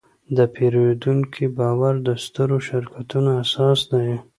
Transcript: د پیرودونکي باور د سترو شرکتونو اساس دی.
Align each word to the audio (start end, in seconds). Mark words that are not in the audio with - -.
د 0.37 0.39
پیرودونکي 0.53 1.45
باور 1.57 1.93
د 2.07 2.09
سترو 2.23 2.57
شرکتونو 2.67 3.29
اساس 3.43 3.79
دی. 3.91 4.09